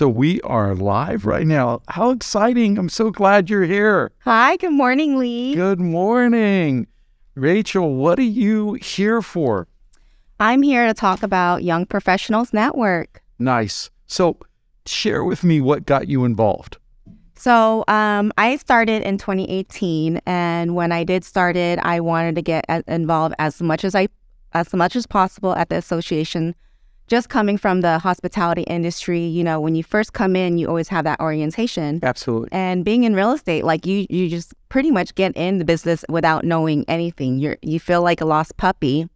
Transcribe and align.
So 0.00 0.08
we 0.08 0.40
are 0.40 0.74
live 0.74 1.26
right 1.26 1.46
now. 1.46 1.82
How 1.88 2.08
exciting. 2.08 2.78
I'm 2.78 2.88
so 2.88 3.10
glad 3.10 3.50
you're 3.50 3.64
here. 3.64 4.12
Hi, 4.20 4.56
good 4.56 4.72
morning, 4.72 5.18
Lee. 5.18 5.54
Good 5.54 5.78
morning. 5.78 6.86
Richel, 7.36 7.96
what 7.96 8.18
are 8.18 8.22
you 8.22 8.78
here 8.80 9.20
for? 9.20 9.68
I'm 10.38 10.62
here 10.62 10.86
to 10.86 10.94
talk 10.94 11.22
about 11.22 11.64
Young 11.64 11.84
Professionals 11.84 12.54
Network. 12.54 13.22
Nice. 13.38 13.90
So 14.06 14.38
share 14.86 15.22
with 15.22 15.44
me 15.44 15.60
what 15.60 15.84
got 15.84 16.08
you 16.08 16.24
involved. 16.24 16.78
So 17.34 17.84
um, 17.86 18.32
I 18.38 18.56
started 18.56 19.02
in 19.02 19.18
2018, 19.18 20.22
and 20.24 20.74
when 20.74 20.92
I 20.92 21.04
did 21.04 21.26
started, 21.26 21.78
I 21.82 22.00
wanted 22.00 22.36
to 22.36 22.40
get 22.40 22.64
involved 22.88 23.34
as 23.38 23.60
much 23.60 23.84
as 23.84 23.94
I, 23.94 24.08
as 24.54 24.72
much 24.72 24.96
as 24.96 25.06
possible 25.06 25.54
at 25.56 25.68
the 25.68 25.76
association. 25.76 26.54
Just 27.10 27.28
coming 27.28 27.58
from 27.58 27.80
the 27.80 27.98
hospitality 27.98 28.62
industry, 28.62 29.24
you 29.24 29.42
know, 29.42 29.58
when 29.58 29.74
you 29.74 29.82
first 29.82 30.12
come 30.12 30.36
in, 30.36 30.58
you 30.58 30.68
always 30.68 30.86
have 30.90 31.02
that 31.02 31.18
orientation. 31.18 31.98
Absolutely. 32.04 32.50
And 32.52 32.84
being 32.84 33.02
in 33.02 33.16
real 33.16 33.32
estate, 33.32 33.64
like 33.64 33.84
you, 33.84 34.06
you 34.08 34.28
just 34.28 34.54
pretty 34.68 34.92
much 34.92 35.16
get 35.16 35.32
in 35.34 35.58
the 35.58 35.64
business 35.64 36.04
without 36.08 36.44
knowing 36.44 36.84
anything. 36.86 37.40
You're 37.40 37.56
you 37.62 37.80
feel 37.80 38.00
like 38.00 38.20
a 38.20 38.24
lost 38.24 38.56
puppy, 38.58 39.08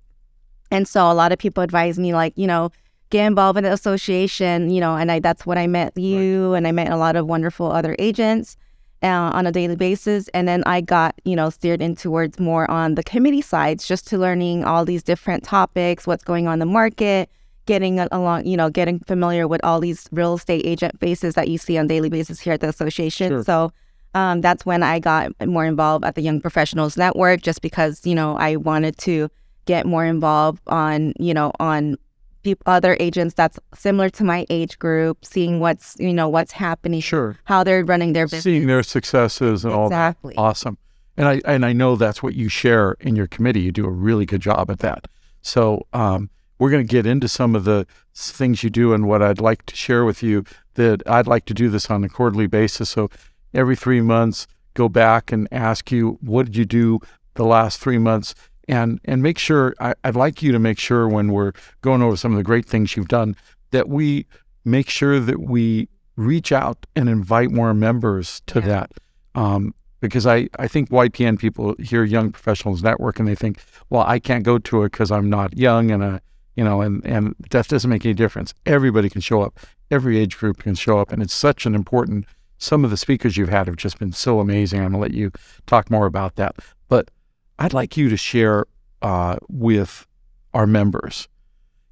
and 0.72 0.88
so 0.88 1.08
a 1.08 1.14
lot 1.14 1.30
of 1.30 1.38
people 1.38 1.62
advise 1.62 1.96
me, 1.96 2.12
like 2.12 2.32
you 2.34 2.48
know, 2.48 2.72
get 3.10 3.26
involved 3.26 3.58
in 3.58 3.62
the 3.62 3.72
association, 3.72 4.70
you 4.70 4.80
know, 4.80 4.96
and 4.96 5.12
I 5.12 5.20
that's 5.20 5.46
what 5.46 5.56
I 5.56 5.68
met 5.68 5.96
you, 5.96 6.54
and 6.54 6.66
I 6.66 6.72
met 6.72 6.90
a 6.90 6.96
lot 6.96 7.14
of 7.14 7.28
wonderful 7.28 7.70
other 7.70 7.94
agents 8.00 8.56
uh, 9.04 9.06
on 9.06 9.46
a 9.46 9.52
daily 9.52 9.76
basis, 9.76 10.26
and 10.34 10.48
then 10.48 10.64
I 10.66 10.80
got 10.80 11.14
you 11.24 11.36
know 11.36 11.48
steered 11.48 11.80
in 11.80 11.94
towards 11.94 12.40
more 12.40 12.68
on 12.68 12.96
the 12.96 13.04
committee 13.04 13.40
sides, 13.40 13.86
just 13.86 14.08
to 14.08 14.18
learning 14.18 14.64
all 14.64 14.84
these 14.84 15.04
different 15.04 15.44
topics, 15.44 16.08
what's 16.08 16.24
going 16.24 16.48
on 16.48 16.54
in 16.54 16.58
the 16.58 16.66
market 16.66 17.30
getting 17.66 17.98
along, 17.98 18.46
you 18.46 18.56
know, 18.56 18.70
getting 18.70 18.98
familiar 19.00 19.48
with 19.48 19.62
all 19.64 19.80
these 19.80 20.08
real 20.12 20.34
estate 20.34 20.64
agent 20.66 20.98
faces 21.00 21.34
that 21.34 21.48
you 21.48 21.58
see 21.58 21.78
on 21.78 21.86
daily 21.86 22.08
basis 22.08 22.40
here 22.40 22.52
at 22.52 22.60
the 22.60 22.68
association. 22.68 23.30
Sure. 23.30 23.44
So 23.44 23.72
um, 24.14 24.40
that's 24.40 24.64
when 24.64 24.82
I 24.82 24.98
got 24.98 25.32
more 25.46 25.64
involved 25.64 26.04
at 26.04 26.14
the 26.14 26.22
Young 26.22 26.40
Professionals 26.40 26.96
Network, 26.96 27.42
just 27.42 27.62
because 27.62 28.04
you 28.06 28.14
know 28.14 28.36
I 28.36 28.56
wanted 28.56 28.96
to 28.98 29.28
get 29.66 29.86
more 29.86 30.04
involved 30.04 30.60
on 30.66 31.14
you 31.18 31.34
know 31.34 31.52
on 31.58 31.96
peop 32.42 32.62
other 32.66 32.96
agents 33.00 33.34
that's 33.34 33.58
similar 33.74 34.10
to 34.10 34.22
my 34.22 34.46
age 34.50 34.78
group, 34.78 35.24
seeing 35.24 35.58
what's 35.60 35.96
you 35.98 36.12
know 36.12 36.28
what's 36.28 36.52
happening, 36.52 37.00
Sure. 37.00 37.36
how 37.44 37.64
they're 37.64 37.84
running 37.84 38.12
their 38.12 38.26
business. 38.26 38.44
Seeing 38.44 38.66
their 38.66 38.82
successes 38.82 39.64
and 39.64 39.72
all 39.72 39.88
that. 39.88 40.10
Exactly. 40.10 40.34
Awesome. 40.36 40.78
And 41.16 41.26
I 41.26 41.40
and 41.44 41.64
I 41.64 41.72
know 41.72 41.96
that's 41.96 42.22
what 42.22 42.34
you 42.34 42.48
share 42.48 42.92
in 43.00 43.16
your 43.16 43.26
committee. 43.26 43.60
You 43.62 43.72
do 43.72 43.86
a 43.86 43.90
really 43.90 44.26
good 44.26 44.42
job 44.42 44.70
at 44.70 44.80
that. 44.80 45.08
So 45.42 45.86
um, 45.92 46.30
we're 46.58 46.70
going 46.70 46.86
to 46.86 46.90
get 46.90 47.06
into 47.06 47.28
some 47.28 47.54
of 47.54 47.64
the 47.64 47.86
things 48.14 48.62
you 48.62 48.70
do 48.70 48.92
and 48.94 49.06
what 49.06 49.22
I'd 49.22 49.40
like 49.40 49.66
to 49.66 49.76
share 49.76 50.04
with 50.04 50.22
you. 50.22 50.44
That 50.74 51.02
I'd 51.06 51.26
like 51.26 51.44
to 51.46 51.54
do 51.54 51.68
this 51.68 51.90
on 51.90 52.02
a 52.04 52.08
quarterly 52.08 52.46
basis. 52.48 52.90
So 52.90 53.08
every 53.52 53.76
three 53.76 54.00
months, 54.00 54.46
go 54.74 54.88
back 54.88 55.30
and 55.30 55.46
ask 55.52 55.92
you 55.92 56.18
what 56.20 56.46
did 56.46 56.56
you 56.56 56.64
do 56.64 57.00
the 57.34 57.44
last 57.44 57.80
three 57.80 57.98
months, 57.98 58.34
and 58.68 59.00
and 59.04 59.22
make 59.22 59.38
sure 59.38 59.74
I, 59.80 59.94
I'd 60.04 60.16
like 60.16 60.42
you 60.42 60.50
to 60.52 60.58
make 60.58 60.78
sure 60.78 61.08
when 61.08 61.28
we're 61.28 61.52
going 61.82 62.02
over 62.02 62.16
some 62.16 62.32
of 62.32 62.36
the 62.38 62.42
great 62.44 62.66
things 62.66 62.96
you've 62.96 63.08
done 63.08 63.36
that 63.70 63.88
we 63.88 64.26
make 64.64 64.88
sure 64.88 65.20
that 65.20 65.40
we 65.40 65.88
reach 66.16 66.52
out 66.52 66.86
and 66.96 67.08
invite 67.08 67.50
more 67.50 67.74
members 67.74 68.40
to 68.46 68.60
Yeah. 68.60 68.66
that. 68.66 68.92
Um, 69.34 69.74
because 70.00 70.26
I, 70.26 70.48
I 70.58 70.68
think 70.68 70.90
YPN 70.90 71.38
people 71.38 71.74
hear 71.78 72.04
Young 72.04 72.30
Professionals 72.30 72.82
Network 72.82 73.18
and 73.18 73.26
they 73.26 73.34
think, 73.34 73.58
well, 73.90 74.04
I 74.06 74.18
can't 74.18 74.44
go 74.44 74.58
to 74.58 74.82
it 74.84 74.92
because 74.92 75.10
I'm 75.10 75.28
not 75.30 75.56
young 75.56 75.90
and 75.90 76.02
uh, 76.02 76.18
you 76.56 76.64
know, 76.64 76.80
and 76.80 77.04
and 77.04 77.34
that 77.50 77.68
doesn't 77.68 77.90
make 77.90 78.04
any 78.04 78.14
difference. 78.14 78.54
Everybody 78.66 79.08
can 79.08 79.20
show 79.20 79.42
up. 79.42 79.58
Every 79.90 80.18
age 80.18 80.38
group 80.38 80.58
can 80.58 80.74
show 80.74 80.98
up, 80.98 81.12
and 81.12 81.22
it's 81.22 81.34
such 81.34 81.66
an 81.66 81.74
important. 81.74 82.26
Some 82.58 82.84
of 82.84 82.90
the 82.90 82.96
speakers 82.96 83.36
you've 83.36 83.48
had 83.48 83.66
have 83.66 83.76
just 83.76 83.98
been 83.98 84.12
so 84.12 84.40
amazing. 84.40 84.80
I'm 84.80 84.92
gonna 84.92 84.98
let 84.98 85.14
you 85.14 85.30
talk 85.66 85.90
more 85.90 86.06
about 86.06 86.36
that, 86.36 86.56
but 86.88 87.10
I'd 87.58 87.72
like 87.72 87.96
you 87.96 88.08
to 88.08 88.16
share 88.16 88.66
uh, 89.02 89.36
with 89.48 90.06
our 90.52 90.66
members. 90.66 91.28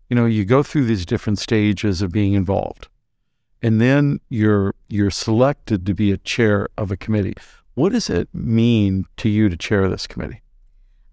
You 0.08 0.16
know, 0.16 0.26
you 0.26 0.44
go 0.44 0.62
through 0.62 0.84
these 0.84 1.06
different 1.06 1.38
stages 1.38 2.02
of 2.02 2.12
being 2.12 2.34
involved, 2.34 2.88
and 3.60 3.80
then 3.80 4.20
you're 4.28 4.74
you're 4.88 5.10
selected 5.10 5.84
to 5.86 5.94
be 5.94 6.12
a 6.12 6.18
chair 6.18 6.68
of 6.78 6.90
a 6.90 6.96
committee. 6.96 7.34
What 7.74 7.92
does 7.92 8.10
it 8.10 8.28
mean 8.32 9.06
to 9.16 9.28
you 9.28 9.48
to 9.48 9.56
chair 9.56 9.88
this 9.88 10.06
committee? 10.06 10.42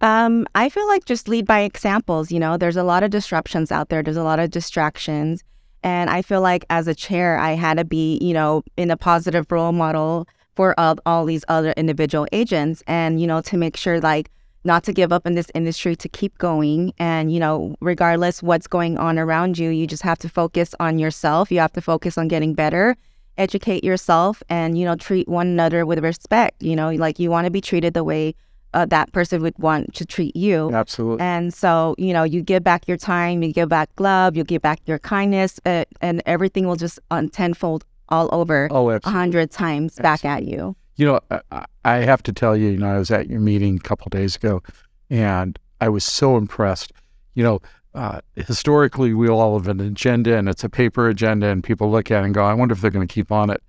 Um, 0.02 0.48
I 0.56 0.70
feel 0.70 0.88
like 0.88 1.06
just 1.06 1.28
lead 1.28 1.46
by 1.46 1.62
examples. 1.62 2.32
You 2.32 2.40
know, 2.40 2.58
there's 2.58 2.78
a 2.78 2.84
lot 2.84 3.04
of 3.04 3.12
disruptions 3.12 3.72
out 3.72 3.90
there. 3.90 4.02
There's 4.02 4.18
a 4.18 4.24
lot 4.24 4.40
of 4.40 4.50
distractions, 4.50 5.44
and 5.84 6.10
I 6.10 6.22
feel 6.22 6.42
like 6.42 6.66
as 6.70 6.88
a 6.88 6.96
chair, 6.96 7.38
I 7.38 7.52
had 7.52 7.78
to 7.78 7.86
be, 7.86 8.18
you 8.22 8.34
know, 8.34 8.64
in 8.78 8.92
a 8.92 8.98
positive 8.98 9.52
role 9.52 9.74
model 9.74 10.28
for 10.56 10.78
all, 10.80 10.96
all 11.06 11.26
these 11.26 11.44
other 11.50 11.74
individual 11.76 12.28
agents, 12.32 12.82
and 12.88 13.20
you 13.20 13.28
know, 13.28 13.42
to 13.42 13.58
make 13.58 13.76
sure 13.76 14.00
like 14.00 14.32
not 14.64 14.84
to 14.84 14.94
give 14.94 15.12
up 15.12 15.26
in 15.26 15.36
this 15.36 15.52
industry, 15.54 15.96
to 15.98 16.08
keep 16.08 16.38
going, 16.38 16.94
and 16.98 17.34
you 17.34 17.40
know, 17.40 17.76
regardless 17.82 18.42
what's 18.42 18.68
going 18.68 18.98
on 18.98 19.20
around 19.20 19.58
you, 19.58 19.70
you 19.70 19.86
just 19.86 20.04
have 20.04 20.20
to 20.20 20.30
focus 20.30 20.74
on 20.80 20.98
yourself. 20.98 21.52
You 21.52 21.60
have 21.60 21.74
to 21.74 21.82
focus 21.82 22.18
on 22.18 22.30
getting 22.30 22.54
better. 22.54 22.96
Educate 23.38 23.86
yourself 23.86 24.44
and, 24.50 24.78
you 24.78 24.84
know, 24.84 24.98
treat 24.98 25.26
one 25.30 25.48
another 25.48 25.86
with 25.86 26.00
respect. 26.04 26.62
You 26.62 26.76
know, 26.76 26.92
like 26.92 27.20
you 27.20 27.32
want 27.32 27.46
to 27.46 27.52
be 27.52 27.62
treated 27.62 27.94
the 27.94 28.04
way 28.04 28.36
uh, 28.74 28.86
that 28.86 29.12
person 29.12 29.42
would 29.42 29.58
want 29.58 29.94
to 29.96 30.06
treat 30.06 30.36
you. 30.36 30.72
Absolutely. 30.74 31.22
And 31.22 31.54
so, 31.54 31.96
you 31.98 32.14
know, 32.14 32.24
you 32.24 32.42
give 32.42 32.64
back 32.64 32.88
your 32.88 32.98
time, 32.98 33.42
you 33.44 33.52
give 33.54 33.70
back 33.70 33.90
love, 34.00 34.36
you 34.38 34.44
give 34.44 34.62
back 34.62 34.80
your 34.86 35.00
kindness, 35.00 35.60
uh, 35.66 35.86
and 36.02 36.22
everything 36.26 36.68
will 36.68 36.76
just 36.76 37.00
on 37.12 37.30
tenfold 37.30 37.84
all 38.10 38.30
over 38.32 38.68
Oh, 38.72 38.90
a 38.90 38.96
absolutely. 38.96 39.20
hundred 39.20 39.52
times 39.52 39.96
back 39.96 40.26
at 40.26 40.44
you. 40.46 40.76
You 40.96 41.06
know, 41.06 41.20
I- 41.32 41.42
I, 41.52 41.66
I 41.86 41.96
have 42.00 42.22
to 42.24 42.34
tell 42.34 42.56
you, 42.58 42.70
you 42.70 42.78
know, 42.78 42.94
I 42.94 42.98
was 42.98 43.10
at 43.12 43.30
your 43.30 43.40
meeting 43.40 43.78
a 43.78 43.80
couple 43.80 44.10
days 44.10 44.36
ago, 44.36 44.62
and 45.10 45.58
I 45.82 45.90
was 45.90 46.04
so 46.04 46.36
impressed. 46.38 46.92
You 47.36 47.44
know, 47.44 47.60
uh, 47.96 48.20
historically, 48.36 49.14
we 49.14 49.30
all 49.30 49.58
have 49.58 49.68
an 49.68 49.80
agenda, 49.80 50.36
and 50.38 50.48
it's 50.50 50.64
a 50.64 50.70
paper 50.70 51.08
agenda, 51.08 51.48
and 51.48 51.64
people 51.64 51.90
look 51.90 52.12
at 52.12 52.22
it 52.22 52.26
and 52.26 52.34
go, 52.34 52.44
"I 52.44 52.54
wonder 52.54 52.74
if 52.74 52.82
they're 52.82 52.92
going 52.92 53.08
to 53.08 53.12
keep 53.14 53.32
on 53.32 53.50
it." 53.50 53.62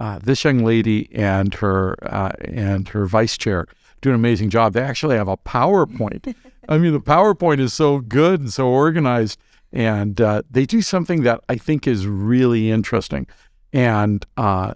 Uh, 0.00 0.18
this 0.22 0.42
young 0.44 0.64
lady 0.64 1.08
and 1.14 1.54
her 1.54 1.96
uh, 2.02 2.32
and 2.40 2.88
her 2.88 3.06
vice 3.06 3.38
chair 3.38 3.66
do 4.04 4.10
an 4.10 4.14
amazing 4.14 4.50
job. 4.50 4.74
They 4.74 4.82
actually 4.82 5.16
have 5.16 5.28
a 5.28 5.36
PowerPoint. 5.38 6.34
I 6.68 6.78
mean, 6.78 6.92
the 6.92 7.00
PowerPoint 7.00 7.58
is 7.58 7.72
so 7.72 7.98
good 7.98 8.40
and 8.40 8.52
so 8.52 8.68
organized, 8.68 9.40
and 9.72 10.20
uh, 10.20 10.42
they 10.50 10.66
do 10.66 10.82
something 10.82 11.22
that 11.22 11.40
I 11.48 11.56
think 11.56 11.86
is 11.86 12.06
really 12.06 12.70
interesting. 12.70 13.26
And 13.72 14.24
uh, 14.36 14.74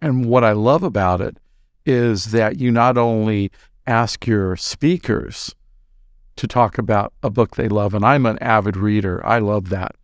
and 0.00 0.26
what 0.26 0.44
I 0.44 0.52
love 0.52 0.82
about 0.82 1.20
it 1.20 1.38
is 1.84 2.26
that 2.26 2.60
you 2.60 2.70
not 2.70 2.96
only 2.96 3.50
ask 3.86 4.26
your 4.26 4.56
speakers 4.56 5.54
to 6.36 6.46
talk 6.46 6.78
about 6.78 7.12
a 7.22 7.30
book 7.30 7.56
they 7.56 7.68
love, 7.68 7.94
and 7.94 8.04
I'm 8.04 8.26
an 8.26 8.38
avid 8.40 8.76
reader, 8.76 9.24
I 9.26 9.38
love 9.38 9.70
that, 9.70 9.96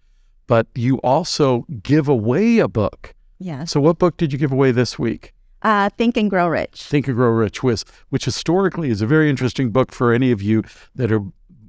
but 0.46 0.66
you 0.74 0.96
also 0.98 1.66
give 1.82 2.08
away 2.08 2.58
a 2.58 2.68
book. 2.68 3.14
Yes. 3.38 3.70
So, 3.70 3.80
what 3.80 3.98
book 3.98 4.16
did 4.16 4.32
you 4.32 4.38
give 4.38 4.50
away 4.50 4.72
this 4.72 4.98
week? 4.98 5.33
Uh, 5.64 5.88
Think 5.88 6.16
and 6.18 6.28
Grow 6.28 6.46
Rich. 6.46 6.82
Think 6.82 7.08
and 7.08 7.16
Grow 7.16 7.30
Rich, 7.30 7.62
which, 7.62 7.82
which 8.10 8.26
historically 8.26 8.90
is 8.90 9.00
a 9.00 9.06
very 9.06 9.30
interesting 9.30 9.70
book 9.70 9.92
for 9.92 10.12
any 10.12 10.30
of 10.30 10.42
you 10.42 10.62
that 10.94 11.10
are 11.10 11.22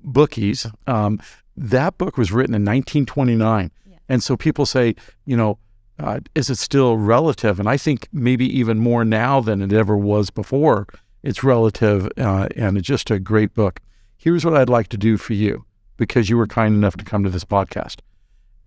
bookies. 0.03 0.67
Um, 0.85 1.19
that 1.55 1.97
book 1.97 2.17
was 2.17 2.31
written 2.31 2.53
in 2.53 2.63
1929. 2.63 3.71
Yeah. 3.89 3.97
And 4.09 4.21
so 4.21 4.35
people 4.35 4.65
say, 4.65 4.95
you 5.25 5.37
know, 5.37 5.57
uh, 5.97 6.19
is 6.35 6.49
it 6.49 6.57
still 6.57 6.97
relative? 6.97 7.57
And 7.57 7.69
I 7.69 7.77
think 7.77 8.09
maybe 8.11 8.45
even 8.57 8.79
more 8.79 9.05
now 9.05 9.39
than 9.39 9.61
it 9.61 9.71
ever 9.71 9.95
was 9.95 10.29
before. 10.29 10.87
It's 11.23 11.43
relative 11.43 12.09
uh, 12.17 12.49
and 12.57 12.77
it's 12.77 12.87
just 12.87 13.09
a 13.09 13.17
great 13.17 13.53
book. 13.53 13.79
Here's 14.17 14.43
what 14.43 14.57
I'd 14.57 14.69
like 14.69 14.89
to 14.89 14.97
do 14.97 15.17
for 15.17 15.33
you 15.33 15.65
because 15.95 16.29
you 16.29 16.37
were 16.37 16.47
kind 16.47 16.75
enough 16.75 16.97
to 16.97 17.05
come 17.05 17.23
to 17.23 17.29
this 17.29 17.45
podcast. 17.45 18.01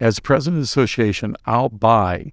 As 0.01 0.21
president 0.21 0.57
of 0.57 0.63
the 0.63 0.65
association, 0.65 1.37
I'll 1.45 1.69
buy 1.69 2.33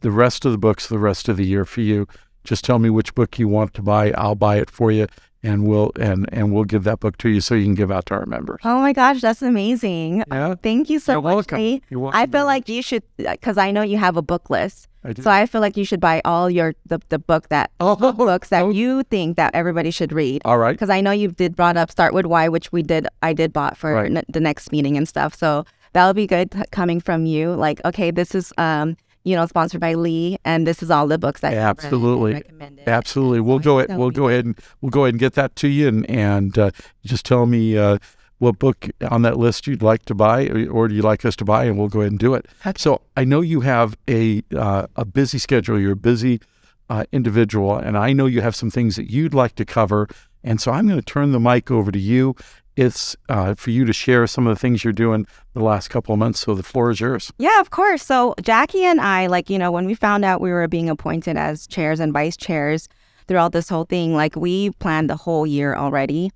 the 0.00 0.10
rest 0.10 0.44
of 0.44 0.52
the 0.52 0.58
books 0.58 0.86
the 0.86 0.98
rest 0.98 1.28
of 1.28 1.36
the 1.36 1.46
year 1.46 1.64
for 1.64 1.80
you. 1.80 2.06
Just 2.44 2.64
tell 2.64 2.78
me 2.78 2.88
which 2.90 3.14
book 3.14 3.38
you 3.38 3.48
want 3.48 3.74
to 3.74 3.82
buy. 3.82 4.12
I'll 4.12 4.34
buy 4.34 4.56
it 4.56 4.70
for 4.70 4.90
you, 4.90 5.06
and 5.42 5.66
we'll 5.66 5.90
and 6.00 6.26
and 6.32 6.52
we'll 6.52 6.64
give 6.64 6.84
that 6.84 7.00
book 7.00 7.18
to 7.18 7.28
you 7.28 7.40
so 7.40 7.54
you 7.54 7.64
can 7.64 7.74
give 7.74 7.90
out 7.90 8.06
to 8.06 8.14
our 8.14 8.24
members. 8.26 8.60
Oh 8.64 8.80
my 8.80 8.92
gosh, 8.92 9.20
that's 9.20 9.42
amazing. 9.42 10.24
Yeah, 10.30 10.54
Thank 10.62 10.88
you 10.88 10.98
so 10.98 11.12
You're 11.12 11.22
much. 11.22 11.34
welcome. 11.34 11.58
Lee. 11.58 11.82
You're 11.90 12.00
welcome. 12.00 12.20
I 12.20 12.26
feel 12.26 12.46
like 12.46 12.68
you 12.68 12.80
should, 12.80 13.02
because 13.18 13.58
I 13.58 13.70
know 13.70 13.82
you 13.82 13.98
have 13.98 14.16
a 14.16 14.22
book 14.22 14.48
list. 14.50 14.88
I 15.04 15.12
do. 15.12 15.22
So 15.22 15.30
I 15.30 15.46
feel 15.46 15.60
like 15.60 15.76
you 15.76 15.84
should 15.84 16.00
buy 16.00 16.22
all 16.24 16.48
your 16.48 16.74
the, 16.86 17.00
the 17.10 17.18
book 17.18 17.48
that 17.50 17.70
Oh, 17.80 18.12
books 18.12 18.48
that 18.48 18.62
oh. 18.62 18.70
you 18.70 19.02
think 19.04 19.36
that 19.36 19.54
everybody 19.54 19.90
should 19.90 20.12
read. 20.12 20.40
All 20.44 20.58
right. 20.58 20.72
Because 20.72 20.90
I 20.90 21.00
know 21.02 21.10
you 21.10 21.28
did 21.28 21.54
brought 21.54 21.76
up 21.76 21.90
Start 21.90 22.14
with 22.14 22.24
Why, 22.26 22.48
which 22.48 22.72
we 22.72 22.82
did 22.82 23.06
I 23.22 23.32
did 23.32 23.52
bought 23.52 23.76
for 23.76 23.92
Right. 23.94 24.10
n- 24.16 24.24
the 24.28 24.40
next 24.40 24.72
meeting 24.72 24.96
and 24.96 25.06
stuff. 25.06 25.34
So 25.36 25.64
that'll 25.92 26.14
be 26.14 26.26
good 26.26 26.54
coming 26.72 26.98
from 27.00 27.26
you. 27.26 27.52
Like, 27.54 27.80
okay, 27.84 28.10
this 28.10 28.34
is 28.34 28.52
um 28.58 28.96
you 29.28 29.36
know 29.36 29.46
sponsored 29.46 29.80
by 29.80 29.92
Lee, 29.92 30.38
and 30.44 30.66
this 30.66 30.82
is 30.82 30.90
all 30.90 31.06
the 31.06 31.18
books 31.18 31.42
that 31.42 31.52
you 31.52 31.58
read 31.58 31.68
and 31.68 31.78
Absolutely. 31.78 32.32
recommended. 32.32 32.88
Absolutely. 32.88 33.40
We'll 33.40 33.58
go 33.58 33.80
ahead. 33.80 33.98
We'll 33.98 34.10
go 34.10 34.28
ahead 34.28 34.46
and 34.46 34.58
we'll 34.80 34.90
go 34.90 35.04
ahead 35.04 35.14
and 35.14 35.20
get 35.20 35.34
that 35.34 35.54
to 35.56 35.68
you, 35.68 35.88
and 35.88 36.10
and 36.10 36.58
uh, 36.58 36.70
just 37.04 37.26
tell 37.26 37.44
me 37.44 37.76
uh, 37.76 37.98
what 38.38 38.58
book 38.58 38.88
on 39.10 39.22
that 39.22 39.36
list 39.36 39.66
you'd 39.66 39.82
like 39.82 40.06
to 40.06 40.14
buy, 40.14 40.46
or, 40.46 40.70
or 40.70 40.88
do 40.88 40.94
you 40.94 41.02
like 41.02 41.26
us 41.26 41.36
to 41.36 41.44
buy, 41.44 41.64
and 41.64 41.78
we'll 41.78 41.88
go 41.88 42.00
ahead 42.00 42.12
and 42.12 42.18
do 42.18 42.34
it. 42.34 42.46
So 42.76 43.02
I 43.18 43.24
know 43.24 43.42
you 43.42 43.60
have 43.60 43.98
a 44.08 44.42
uh, 44.56 44.86
a 44.96 45.04
busy 45.04 45.38
schedule. 45.38 45.78
You're 45.78 45.92
a 45.92 45.96
busy 45.96 46.40
uh, 46.88 47.04
individual, 47.12 47.76
and 47.76 47.98
I 47.98 48.14
know 48.14 48.24
you 48.24 48.40
have 48.40 48.56
some 48.56 48.70
things 48.70 48.96
that 48.96 49.10
you'd 49.10 49.34
like 49.34 49.54
to 49.56 49.66
cover. 49.66 50.08
And 50.44 50.60
so 50.60 50.70
I'm 50.70 50.86
going 50.86 51.00
to 51.00 51.04
turn 51.04 51.32
the 51.32 51.40
mic 51.40 51.70
over 51.70 51.90
to 51.90 51.98
you. 51.98 52.34
It's 52.78 53.16
uh, 53.28 53.56
for 53.56 53.70
you 53.70 53.84
to 53.86 53.92
share 53.92 54.24
some 54.28 54.46
of 54.46 54.54
the 54.54 54.60
things 54.60 54.84
you're 54.84 54.92
doing 54.92 55.26
the 55.52 55.64
last 55.64 55.88
couple 55.88 56.12
of 56.12 56.20
months. 56.20 56.38
So 56.38 56.54
the 56.54 56.62
floor 56.62 56.90
is 56.90 57.00
yours. 57.00 57.32
Yeah, 57.36 57.58
of 57.58 57.70
course. 57.70 58.04
So 58.04 58.36
Jackie 58.40 58.84
and 58.84 59.00
I, 59.00 59.26
like, 59.26 59.50
you 59.50 59.58
know, 59.58 59.72
when 59.72 59.84
we 59.84 59.94
found 59.94 60.24
out 60.24 60.40
we 60.40 60.52
were 60.52 60.68
being 60.68 60.88
appointed 60.88 61.36
as 61.36 61.66
chairs 61.66 61.98
and 61.98 62.12
vice 62.12 62.36
chairs 62.36 62.88
throughout 63.26 63.50
this 63.50 63.68
whole 63.68 63.82
thing, 63.82 64.14
like 64.14 64.36
we 64.36 64.70
planned 64.78 65.10
the 65.10 65.16
whole 65.16 65.44
year 65.44 65.74
already. 65.74 66.30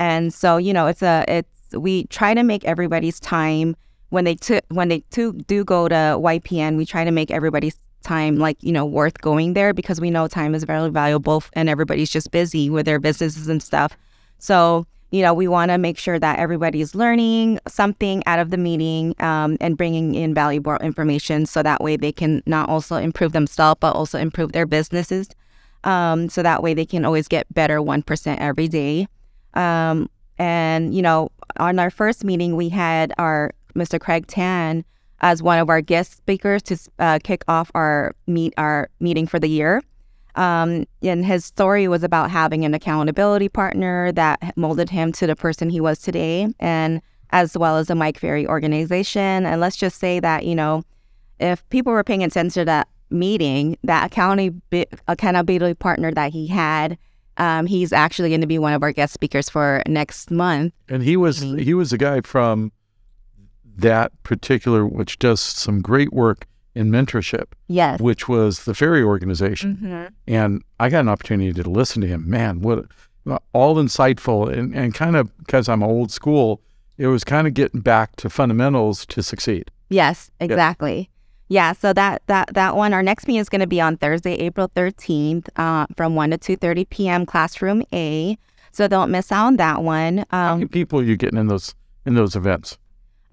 And 0.00 0.34
so, 0.34 0.56
you 0.56 0.72
know, 0.72 0.88
it's 0.88 1.00
a, 1.00 1.24
it's, 1.28 1.76
we 1.76 2.06
try 2.06 2.34
to 2.34 2.42
make 2.42 2.64
everybody's 2.64 3.20
time 3.20 3.76
when 4.08 4.24
they 4.24 4.34
took, 4.34 4.64
when 4.70 4.88
they 4.88 5.04
to, 5.12 5.32
do 5.32 5.64
go 5.64 5.86
to 5.86 5.94
YPN, 5.94 6.76
we 6.76 6.86
try 6.86 7.04
to 7.04 7.12
make 7.12 7.30
everybody's 7.30 7.78
time 8.02 8.36
like 8.36 8.62
you 8.62 8.70
know 8.70 8.84
worth 8.84 9.18
going 9.22 9.54
there 9.54 9.72
because 9.72 9.98
we 9.98 10.10
know 10.10 10.28
time 10.28 10.54
is 10.54 10.62
very 10.64 10.90
valuable 10.90 11.42
and 11.54 11.70
everybody's 11.70 12.10
just 12.10 12.30
busy 12.30 12.68
with 12.68 12.84
their 12.84 13.00
businesses 13.00 13.48
and 13.48 13.62
stuff 13.62 13.96
so 14.38 14.86
you 15.14 15.22
know 15.22 15.32
we 15.32 15.46
want 15.46 15.70
to 15.70 15.78
make 15.78 15.96
sure 15.96 16.18
that 16.18 16.38
everybody's 16.38 16.94
learning 16.94 17.60
something 17.68 18.22
out 18.26 18.40
of 18.40 18.50
the 18.50 18.56
meeting 18.56 19.14
um, 19.20 19.56
and 19.60 19.76
bringing 19.76 20.14
in 20.14 20.34
valuable 20.34 20.76
information 20.78 21.46
so 21.46 21.62
that 21.62 21.80
way 21.80 21.96
they 21.96 22.10
can 22.10 22.42
not 22.46 22.68
also 22.68 22.96
improve 22.96 23.32
themselves 23.32 23.78
but 23.80 23.94
also 23.94 24.18
improve 24.18 24.52
their 24.52 24.66
businesses 24.66 25.28
um, 25.84 26.28
so 26.28 26.42
that 26.42 26.62
way 26.62 26.74
they 26.74 26.86
can 26.86 27.04
always 27.04 27.28
get 27.28 27.46
better 27.54 27.78
1% 27.78 28.36
every 28.38 28.66
day 28.66 29.06
um, 29.54 30.10
and 30.38 30.94
you 30.94 31.02
know 31.02 31.30
on 31.58 31.78
our 31.78 31.90
first 31.90 32.24
meeting 32.24 32.56
we 32.56 32.68
had 32.68 33.12
our 33.16 33.52
mr 33.76 34.00
craig 34.00 34.26
tan 34.26 34.84
as 35.20 35.42
one 35.42 35.58
of 35.58 35.70
our 35.70 35.80
guest 35.80 36.16
speakers 36.16 36.62
to 36.62 36.76
uh, 36.98 37.18
kick 37.24 37.44
off 37.48 37.70
our 37.74 38.14
meet 38.26 38.52
our 38.58 38.90
meeting 39.00 39.26
for 39.26 39.38
the 39.38 39.48
year. 39.48 39.82
Um, 40.36 40.86
and 41.02 41.24
his 41.24 41.44
story 41.44 41.86
was 41.88 42.02
about 42.02 42.30
having 42.30 42.64
an 42.64 42.74
accountability 42.74 43.48
partner 43.48 44.12
that 44.12 44.56
molded 44.56 44.90
him 44.90 45.12
to 45.12 45.26
the 45.26 45.36
person 45.36 45.70
he 45.70 45.80
was 45.80 46.00
today, 46.00 46.48
and 46.58 47.00
as 47.30 47.56
well 47.56 47.76
as 47.76 47.88
the 47.88 47.94
Mike 47.94 48.18
Ferry 48.18 48.46
organization. 48.46 49.46
And 49.46 49.60
let's 49.60 49.76
just 49.76 49.98
say 49.98 50.20
that 50.20 50.44
you 50.44 50.54
know, 50.54 50.82
if 51.38 51.68
people 51.68 51.92
were 51.92 52.04
paying 52.04 52.22
attention 52.22 52.60
to 52.60 52.64
that 52.66 52.88
meeting, 53.10 53.78
that 53.84 54.06
accountability 54.06 54.86
accountability 55.08 55.74
partner 55.74 56.12
that 56.12 56.32
he 56.32 56.46
had. 56.46 56.98
Um, 57.36 57.66
he's 57.66 57.92
actually 57.92 58.28
going 58.28 58.42
to 58.42 58.46
be 58.46 58.60
one 58.60 58.74
of 58.74 58.84
our 58.84 58.92
guest 58.92 59.12
speakers 59.12 59.50
for 59.50 59.82
next 59.88 60.30
month. 60.30 60.72
And 60.88 61.02
he 61.02 61.16
was 61.16 61.40
he 61.40 61.74
was 61.74 61.92
a 61.92 61.98
guy 61.98 62.20
from 62.20 62.70
that 63.76 64.12
particular, 64.22 64.86
which 64.86 65.18
does 65.18 65.40
some 65.40 65.80
great 65.80 66.12
work 66.12 66.46
in 66.74 66.90
mentorship. 66.90 67.52
Yes. 67.68 68.00
Which 68.00 68.28
was 68.28 68.64
the 68.64 68.74
Ferry 68.74 69.02
organization. 69.02 69.76
Mm-hmm. 69.76 70.06
And 70.26 70.62
I 70.80 70.88
got 70.88 71.00
an 71.00 71.08
opportunity 71.08 71.52
to 71.52 71.68
listen 71.68 72.00
to 72.02 72.08
him. 72.08 72.28
Man, 72.28 72.60
what 72.60 72.86
all 73.52 73.76
insightful 73.76 74.52
and, 74.52 74.74
and 74.74 74.94
kind 74.94 75.16
of 75.16 75.36
because 75.38 75.68
I'm 75.68 75.82
old 75.82 76.10
school, 76.10 76.60
it 76.98 77.06
was 77.06 77.24
kind 77.24 77.46
of 77.46 77.54
getting 77.54 77.80
back 77.80 78.16
to 78.16 78.30
fundamentals 78.30 79.06
to 79.06 79.22
succeed. 79.22 79.70
Yes, 79.88 80.30
exactly. 80.40 81.10
Yeah. 81.48 81.68
yeah 81.68 81.72
so 81.72 81.92
that 81.92 82.22
that 82.26 82.52
that 82.54 82.76
one, 82.76 82.92
our 82.92 83.02
next 83.02 83.26
meeting 83.26 83.40
is 83.40 83.48
going 83.48 83.60
to 83.60 83.66
be 83.66 83.80
on 83.80 83.96
Thursday, 83.96 84.34
April 84.34 84.68
13th, 84.68 85.48
uh, 85.56 85.86
from 85.96 86.14
1 86.14 86.30
to 86.30 86.38
2:30 86.38 86.88
p.m. 86.90 87.26
Classroom 87.26 87.82
A. 87.92 88.36
So 88.72 88.88
don't 88.88 89.10
miss 89.10 89.30
out 89.30 89.46
on 89.46 89.56
that 89.56 89.82
one. 89.82 90.20
Um, 90.20 90.26
How 90.30 90.54
many 90.56 90.66
people 90.66 90.98
are 90.98 91.04
you 91.04 91.16
getting 91.16 91.38
in 91.38 91.46
those 91.46 91.74
in 92.04 92.14
those 92.14 92.36
events? 92.36 92.78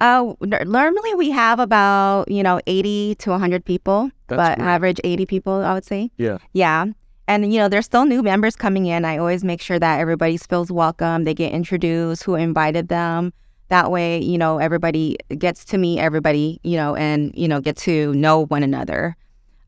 Uh, 0.01 0.33
normally 0.65 1.13
we 1.13 1.29
have 1.29 1.59
about 1.59 2.29
you 2.29 2.41
know 2.41 2.59
eighty 2.65 3.13
to 3.19 3.37
hundred 3.37 3.63
people, 3.63 4.09
That's 4.27 4.37
but 4.37 4.57
great. 4.57 4.67
average 4.67 4.99
eighty 5.03 5.27
people, 5.27 5.53
I 5.53 5.75
would 5.75 5.85
say. 5.85 6.09
Yeah. 6.17 6.39
Yeah, 6.53 6.85
and 7.27 7.53
you 7.53 7.59
know 7.59 7.69
there's 7.69 7.85
still 7.85 8.05
new 8.05 8.23
members 8.23 8.55
coming 8.55 8.87
in. 8.87 9.05
I 9.05 9.17
always 9.19 9.43
make 9.43 9.61
sure 9.61 9.77
that 9.77 9.99
everybody 9.99 10.37
feels 10.37 10.71
welcome. 10.71 11.23
They 11.23 11.35
get 11.35 11.53
introduced, 11.53 12.23
who 12.23 12.33
invited 12.33 12.87
them. 12.87 13.31
That 13.69 13.91
way, 13.91 14.19
you 14.19 14.39
know 14.39 14.57
everybody 14.57 15.17
gets 15.37 15.63
to 15.65 15.77
meet 15.77 15.99
everybody, 15.99 16.59
you 16.63 16.77
know, 16.77 16.95
and 16.95 17.31
you 17.35 17.47
know 17.47 17.61
get 17.61 17.77
to 17.77 18.11
know 18.15 18.45
one 18.45 18.63
another. 18.63 19.15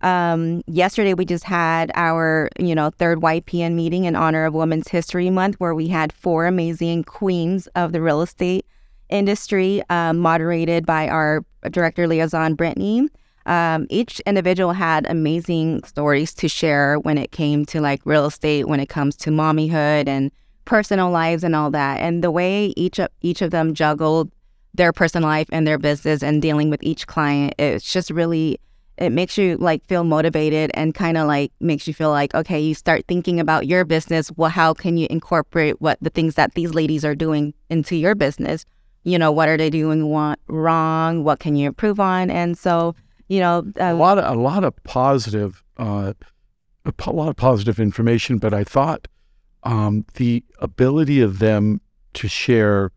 Um, 0.01 0.63
yesterday 0.68 1.13
we 1.13 1.25
just 1.25 1.44
had 1.45 1.91
our 1.94 2.50
you 2.57 2.74
know 2.74 2.89
third 2.89 3.19
YPN 3.19 3.74
meeting 3.75 4.06
in 4.06 4.15
honor 4.15 4.45
of 4.45 4.56
Women's 4.56 4.88
History 4.88 5.29
Month, 5.29 5.59
where 5.59 5.75
we 5.75 5.89
had 5.89 6.12
four 6.12 6.47
amazing 6.47 7.03
queens 7.03 7.68
of 7.75 7.91
the 7.91 8.01
real 8.01 8.24
estate 8.24 8.65
industry, 9.09 9.83
um, 9.89 10.19
moderated 10.19 10.85
by 10.85 11.07
our 11.07 11.44
director 11.69 12.07
liaison, 12.07 12.55
Brittany. 12.55 13.07
Um, 13.45 13.88
each 13.89 14.19
individual 14.21 14.71
had 14.71 15.05
amazing 15.09 15.83
stories 15.83 16.33
to 16.35 16.47
share 16.47 16.97
when 17.00 17.17
it 17.17 17.31
came 17.31 17.65
to 17.67 17.81
like 17.81 18.01
real 18.05 18.25
estate, 18.25 18.67
when 18.67 18.79
it 18.79 18.88
comes 18.88 19.17
to 19.17 19.29
mommyhood 19.29 20.07
and 20.07 20.31
personal 20.65 21.11
lives 21.11 21.44
and 21.44 21.55
all 21.55 21.69
that. 21.71 22.00
And 22.00 22.23
the 22.23 22.31
way 22.31 22.73
each 22.77 23.00
of 23.00 23.09
each 23.21 23.41
of 23.41 23.51
them 23.51 23.73
juggled 23.73 24.31
their 24.73 24.94
personal 24.94 25.27
life 25.27 25.47
and 25.51 25.67
their 25.67 25.77
business 25.77 26.23
and 26.23 26.41
dealing 26.41 26.69
with 26.69 26.81
each 26.81 27.05
client, 27.05 27.53
it's 27.59 27.91
just 27.91 28.09
really 28.09 28.59
it 28.97 29.09
makes 29.09 29.38
you 29.38 29.57
like 29.57 29.83
feel 29.85 30.03
motivated 30.03 30.71
and 30.73 30.94
kind 30.94 31.17
of 31.17 31.27
like 31.27 31.51
makes 31.59 31.88
you 31.88 31.94
feel 31.94 32.11
like 32.11 32.33
okay 32.35 32.59
you 32.59 32.75
start 32.75 33.03
thinking 33.07 33.39
about 33.39 33.65
your 33.65 33.85
business 33.85 34.31
well 34.35 34.50
how 34.50 34.73
can 34.73 34.97
you 34.97 35.07
incorporate 35.09 35.81
what 35.81 35.97
the 36.01 36.09
things 36.09 36.35
that 36.35 36.53
these 36.53 36.73
ladies 36.73 37.03
are 37.03 37.15
doing 37.15 37.53
into 37.69 37.95
your 37.95 38.15
business 38.15 38.65
you 39.03 39.19
know, 39.19 39.31
what 39.31 39.50
are 39.50 39.57
they 39.57 39.69
doing 39.69 40.09
want, 40.09 40.39
wrong? 40.47 41.23
What 41.23 41.39
can 41.39 41.55
you 41.55 41.67
improve 41.67 42.00
on? 42.00 42.29
And 42.29 42.57
so, 42.57 42.95
you 43.27 43.39
know, 43.39 43.63
uh, 43.79 43.85
a 43.85 43.94
lot 43.94 44.17
of 44.17 44.25
a 44.25 44.39
lot 44.39 44.63
of 44.63 44.73
positive, 44.83 45.63
uh, 45.77 46.13
a 46.85 47.11
lot 47.11 47.29
of 47.29 47.35
positive 47.35 47.79
information. 47.79 48.38
But 48.38 48.53
I 48.53 48.63
thought 48.63 49.07
um, 49.63 50.05
the 50.15 50.44
ability 50.59 51.21
of 51.21 51.39
them 51.39 51.81
to 52.13 52.27
share 52.27 52.91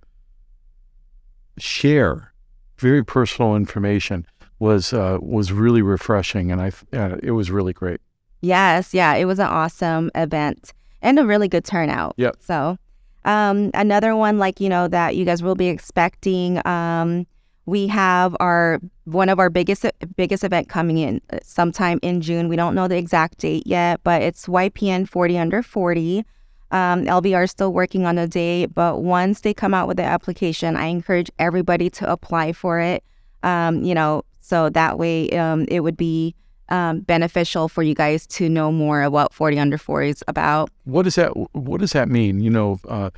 share 1.58 2.32
very 2.78 3.02
personal 3.02 3.56
information 3.56 4.26
was 4.58 4.92
uh, 4.92 5.18
was 5.20 5.52
really 5.52 5.82
refreshing, 5.82 6.50
and 6.50 6.60
I 6.60 6.72
uh, 6.96 7.16
it 7.22 7.32
was 7.32 7.50
really 7.50 7.72
great. 7.72 8.00
Yes, 8.42 8.94
yeah, 8.94 9.14
it 9.14 9.24
was 9.24 9.38
an 9.38 9.46
awesome 9.46 10.10
event 10.14 10.72
and 11.02 11.18
a 11.18 11.26
really 11.26 11.48
good 11.48 11.64
turnout. 11.64 12.14
Yep. 12.16 12.36
So 12.40 12.78
um, 13.26 13.70
another 13.74 14.16
one, 14.16 14.38
like, 14.38 14.60
you 14.60 14.68
know, 14.68 14.88
that 14.88 15.16
you 15.16 15.24
guys 15.24 15.42
will 15.42 15.56
be 15.56 15.68
expecting. 15.68 16.64
Um, 16.66 17.26
we 17.66 17.88
have 17.88 18.36
our 18.38 18.80
one 19.04 19.28
of 19.28 19.40
our 19.40 19.50
biggest 19.50 19.84
biggest 20.16 20.44
event 20.44 20.68
coming 20.68 20.98
in 20.98 21.20
uh, 21.30 21.38
sometime 21.42 21.98
in 22.02 22.20
June. 22.20 22.48
We 22.48 22.54
don't 22.54 22.76
know 22.76 22.86
the 22.86 22.96
exact 22.96 23.38
date 23.38 23.66
yet, 23.66 24.00
but 24.04 24.22
it's 24.22 24.46
YPN 24.46 25.08
40 25.08 25.38
under 25.38 25.62
40. 25.62 26.24
Um, 26.70 27.04
LVR 27.04 27.44
is 27.44 27.50
still 27.50 27.72
working 27.72 28.06
on 28.06 28.14
the 28.14 28.28
date, 28.28 28.66
but 28.74 29.02
once 29.02 29.40
they 29.40 29.52
come 29.52 29.74
out 29.74 29.88
with 29.88 29.96
the 29.96 30.04
application, 30.04 30.76
I 30.76 30.86
encourage 30.86 31.30
everybody 31.38 31.90
to 31.90 32.10
apply 32.10 32.52
for 32.52 32.80
it. 32.80 33.02
Um, 33.42 33.82
you 33.82 33.94
know, 33.94 34.22
so 34.40 34.70
that 34.70 34.98
way 34.98 35.30
um, 35.30 35.64
it 35.68 35.80
would 35.80 35.96
be 35.96 36.34
um, 36.68 37.00
beneficial 37.00 37.68
for 37.68 37.82
you 37.82 37.94
guys 37.94 38.26
to 38.28 38.48
know 38.48 38.72
more 38.72 39.02
about 39.02 39.32
40 39.32 39.58
under 39.58 39.78
40 39.78 40.08
is 40.08 40.24
about. 40.28 40.70
What 40.84 41.02
does 41.02 41.14
that 41.16 41.30
What 41.52 41.80
does 41.80 41.92
that 41.92 42.08
mean? 42.08 42.40
You 42.40 42.50
know, 42.50 42.80
uh, 42.88 43.10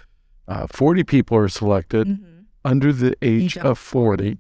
uh, 0.47 0.67
40 0.69 1.05
people 1.05 1.37
are 1.37 1.49
selected 1.49 2.09
mm-hmm. 2.09 2.41
under 2.65 2.93
the 2.93 3.15
age 3.23 3.57
of 3.59 3.79
40 3.79 4.39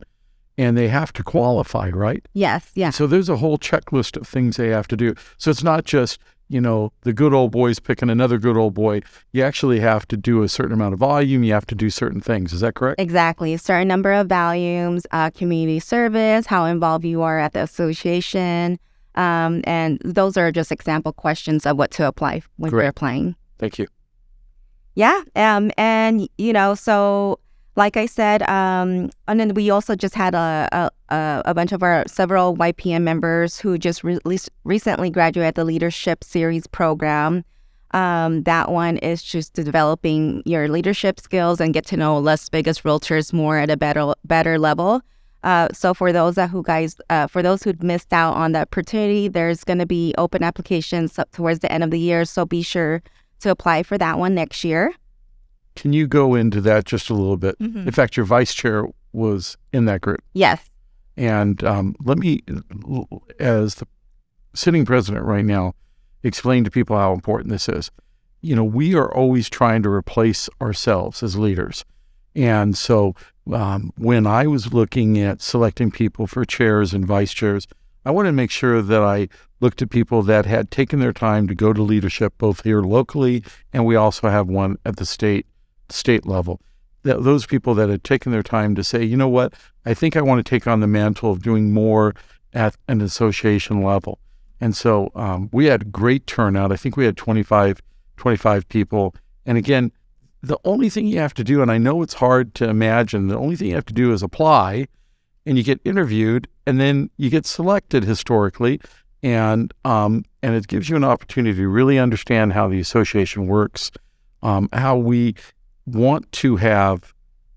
and 0.58 0.76
they 0.76 0.88
have 0.88 1.12
to 1.14 1.22
qualify, 1.22 1.88
right? 1.90 2.26
Yes, 2.34 2.70
yeah. 2.74 2.90
So 2.90 3.06
there's 3.06 3.28
a 3.28 3.36
whole 3.36 3.58
checklist 3.58 4.16
of 4.20 4.26
things 4.26 4.56
they 4.56 4.68
have 4.68 4.88
to 4.88 4.96
do. 4.96 5.14
So 5.38 5.52
it's 5.52 5.62
not 5.62 5.84
just, 5.84 6.18
you 6.48 6.60
know, 6.60 6.92
the 7.02 7.12
good 7.12 7.32
old 7.32 7.52
boys 7.52 7.78
picking 7.78 8.10
another 8.10 8.38
good 8.38 8.56
old 8.56 8.74
boy. 8.74 9.02
You 9.32 9.44
actually 9.44 9.78
have 9.80 10.08
to 10.08 10.16
do 10.16 10.42
a 10.42 10.48
certain 10.48 10.72
amount 10.72 10.94
of 10.94 10.98
volume. 10.98 11.44
You 11.44 11.52
have 11.52 11.66
to 11.66 11.76
do 11.76 11.90
certain 11.90 12.20
things. 12.20 12.52
Is 12.52 12.60
that 12.60 12.74
correct? 12.74 13.00
Exactly. 13.00 13.54
A 13.54 13.58
certain 13.58 13.86
number 13.86 14.12
of 14.12 14.26
volumes, 14.26 15.06
uh, 15.12 15.30
community 15.30 15.78
service, 15.78 16.46
how 16.46 16.64
involved 16.64 17.04
you 17.04 17.22
are 17.22 17.38
at 17.38 17.52
the 17.52 17.62
association, 17.62 18.80
um, 19.18 19.62
and 19.64 19.98
those 20.04 20.36
are 20.36 20.50
just 20.52 20.72
example 20.72 21.12
questions 21.12 21.66
of 21.66 21.76
what 21.76 21.90
to 21.90 22.06
apply 22.06 22.40
when 22.56 22.70
Great. 22.70 22.82
you're 22.82 22.88
applying. 22.88 23.34
Thank 23.58 23.78
you. 23.78 23.86
Yeah. 24.94 25.22
Um, 25.36 25.70
and, 25.76 26.28
you 26.38 26.52
know, 26.52 26.74
so 26.74 27.40
like 27.76 27.96
I 27.96 28.06
said, 28.06 28.42
um, 28.48 29.10
and 29.26 29.38
then 29.38 29.54
we 29.54 29.70
also 29.70 29.94
just 29.94 30.14
had 30.14 30.34
a, 30.34 30.90
a, 31.10 31.42
a 31.44 31.54
bunch 31.54 31.72
of 31.72 31.82
our 31.82 32.04
several 32.06 32.56
YPN 32.56 33.02
members 33.02 33.58
who 33.58 33.76
just 33.76 34.02
re- 34.02 34.18
recently 34.64 35.10
graduated 35.10 35.56
the 35.56 35.64
Leadership 35.64 36.24
Series 36.24 36.66
program. 36.66 37.44
Um, 37.92 38.42
that 38.42 38.70
one 38.70 38.98
is 38.98 39.22
just 39.22 39.54
developing 39.54 40.42
your 40.44 40.68
leadership 40.68 41.18
skills 41.18 41.60
and 41.60 41.72
get 41.72 41.86
to 41.86 41.96
know 41.96 42.18
Las 42.18 42.48
Vegas 42.50 42.82
realtors 42.82 43.32
more 43.32 43.58
at 43.58 43.70
a 43.70 43.76
better 43.76 44.12
better 44.24 44.58
level. 44.58 45.00
Uh, 45.44 45.68
so 45.72 45.94
for 45.94 46.12
those 46.12 46.34
that 46.34 46.50
who 46.50 46.62
guys, 46.62 46.96
uh, 47.10 47.26
for 47.26 47.42
those 47.42 47.62
who 47.62 47.72
missed 47.80 48.12
out 48.12 48.34
on 48.34 48.52
the 48.52 48.60
opportunity, 48.60 49.28
there's 49.28 49.62
going 49.64 49.78
to 49.78 49.86
be 49.86 50.14
open 50.18 50.42
applications 50.42 51.18
towards 51.32 51.60
the 51.60 51.70
end 51.70 51.84
of 51.84 51.90
the 51.90 51.98
year. 52.00 52.24
So 52.24 52.44
be 52.44 52.62
sure 52.62 53.02
to 53.40 53.50
apply 53.50 53.84
for 53.84 53.96
that 53.98 54.18
one 54.18 54.34
next 54.34 54.64
year. 54.64 54.92
can 55.76 55.92
you 55.92 56.08
go 56.08 56.34
into 56.34 56.60
that 56.60 56.84
just 56.84 57.08
a 57.08 57.14
little 57.14 57.36
bit? 57.36 57.56
Mhm. 57.60 57.86
In 57.86 57.92
fact, 57.92 58.16
your 58.16 58.26
vice 58.26 58.52
chair 58.52 58.84
was 59.12 59.56
in 59.72 59.84
that 59.84 60.00
group. 60.00 60.20
Yes. 60.34 60.68
And 61.16 61.62
um, 61.62 61.94
let 62.04 62.18
me, 62.18 62.42
as 63.38 63.76
the 63.76 63.86
sitting 64.54 64.84
president 64.84 65.24
right 65.24 65.44
now, 65.44 65.74
explain 66.24 66.64
to 66.64 66.70
people 66.70 66.96
how 66.96 67.12
important 67.12 67.50
this 67.50 67.68
is. 67.68 67.92
You 68.40 68.56
know, 68.56 68.64
we 68.64 68.96
are 68.96 69.12
always 69.14 69.48
trying 69.48 69.84
to 69.84 69.88
replace 69.88 70.48
ourselves 70.60 71.22
as 71.22 71.36
leaders. 71.36 71.84
And 72.34 72.76
so 72.76 73.14
um, 73.52 73.92
when 73.96 74.26
I 74.26 74.46
was 74.46 74.72
looking 74.72 75.18
at 75.18 75.40
selecting 75.40 75.90
people 75.90 76.26
for 76.26 76.44
chairs 76.44 76.92
and 76.92 77.06
vice 77.06 77.32
chairs, 77.32 77.66
I 78.04 78.10
wanted 78.10 78.30
to 78.30 78.34
make 78.34 78.50
sure 78.50 78.80
that 78.80 79.02
I 79.02 79.28
looked 79.60 79.82
at 79.82 79.90
people 79.90 80.22
that 80.22 80.46
had 80.46 80.70
taken 80.70 81.00
their 81.00 81.12
time 81.12 81.48
to 81.48 81.54
go 81.54 81.72
to 81.72 81.82
leadership 81.82 82.34
both 82.38 82.62
here 82.64 82.80
locally 82.80 83.42
and 83.72 83.84
we 83.84 83.96
also 83.96 84.28
have 84.28 84.48
one 84.48 84.76
at 84.84 84.96
the 84.96 85.06
state 85.06 85.46
state 85.88 86.26
level. 86.26 86.60
Those 87.02 87.46
people 87.46 87.74
that 87.74 87.88
had 87.88 88.04
taken 88.04 88.32
their 88.32 88.42
time 88.42 88.74
to 88.74 88.84
say, 88.84 89.02
you 89.02 89.16
know 89.16 89.28
what, 89.28 89.54
I 89.86 89.94
think 89.94 90.16
I 90.16 90.20
want 90.20 90.44
to 90.44 90.48
take 90.48 90.66
on 90.66 90.80
the 90.80 90.86
mantle 90.86 91.30
of 91.30 91.42
doing 91.42 91.72
more 91.72 92.14
at 92.52 92.76
an 92.88 93.00
association 93.00 93.82
level. 93.82 94.18
And 94.60 94.76
so 94.76 95.10
um, 95.14 95.48
we 95.52 95.66
had 95.66 95.92
great 95.92 96.26
turnout. 96.26 96.72
I 96.72 96.76
think 96.76 96.96
we 96.96 97.04
had 97.04 97.16
25, 97.16 97.80
25 98.16 98.68
people. 98.68 99.14
And 99.46 99.56
again, 99.56 99.92
the 100.42 100.58
only 100.64 100.88
thing 100.88 101.06
you 101.06 101.18
have 101.18 101.34
to 101.34 101.44
do, 101.44 101.62
and 101.62 101.70
I 101.70 101.78
know 101.78 102.02
it's 102.02 102.14
hard 102.14 102.54
to 102.56 102.68
imagine, 102.68 103.28
the 103.28 103.38
only 103.38 103.56
thing 103.56 103.68
you 103.68 103.74
have 103.74 103.86
to 103.86 103.94
do 103.94 104.12
is 104.12 104.22
apply 104.22 104.86
and 105.44 105.56
you 105.56 105.64
get 105.64 105.80
interviewed 105.84 106.48
and 106.66 106.80
then 106.80 107.10
you 107.16 107.30
get 107.30 107.46
selected 107.46 108.04
historically. 108.04 108.80
And, 109.22 109.74
um, 109.84 110.24
and 110.42 110.54
it 110.54 110.68
gives 110.68 110.88
you 110.88 110.94
an 110.94 111.02
opportunity 111.02 111.56
to 111.56 111.68
really 111.68 111.98
understand 111.98 112.52
how 112.52 112.68
the 112.68 112.78
association 112.78 113.48
works, 113.48 113.90
um, 114.42 114.68
how 114.72 114.96
we 114.96 115.34
want 115.86 116.30
to 116.32 116.56
have 116.56 117.14